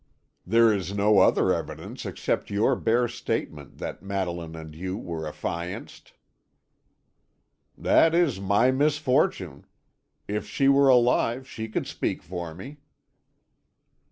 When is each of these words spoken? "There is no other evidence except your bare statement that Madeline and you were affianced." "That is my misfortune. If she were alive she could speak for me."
"There 0.47 0.73
is 0.73 0.95
no 0.95 1.19
other 1.19 1.53
evidence 1.53 2.07
except 2.07 2.49
your 2.49 2.75
bare 2.75 3.07
statement 3.07 3.77
that 3.77 4.01
Madeline 4.01 4.55
and 4.55 4.73
you 4.73 4.97
were 4.97 5.27
affianced." 5.27 6.13
"That 7.77 8.15
is 8.15 8.39
my 8.39 8.71
misfortune. 8.71 9.67
If 10.27 10.47
she 10.47 10.67
were 10.67 10.87
alive 10.89 11.47
she 11.47 11.67
could 11.69 11.85
speak 11.85 12.23
for 12.23 12.55
me." 12.55 12.77